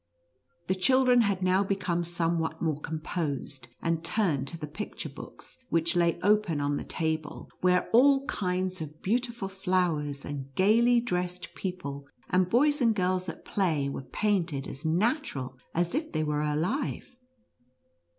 The 0.65 0.73
children 0.73 1.21
had 1.21 1.43
now 1.43 1.63
become 1.63 2.03
somewhat 2.03 2.59
more 2.59 2.81
composed, 2.81 3.67
and 3.83 4.03
turned 4.03 4.47
to 4.47 4.57
the 4.57 4.65
picture 4.65 5.09
books, 5.09 5.59
which 5.69 5.95
lay 5.95 6.19
open 6.23 6.59
on 6.59 6.77
the 6.77 6.83
table, 6.83 7.51
where 7.59 7.87
all 7.91 8.25
kinds 8.25 8.81
of 8.81 9.03
beautiful 9.03 9.47
flowers, 9.47 10.25
and 10.25 10.51
gayly 10.55 11.01
dressed 11.01 11.53
people, 11.53 12.07
and 12.31 12.49
boys 12.49 12.81
and 12.81 12.95
girls 12.95 13.29
at 13.29 13.45
play, 13.45 13.89
were 13.89 14.01
painted 14.01 14.65
as 14.67 14.83
natural 14.83 15.55
as 15.75 15.93
if 15.93 16.11
they 16.11 16.23
were 16.23 16.41
alive. 16.41 17.15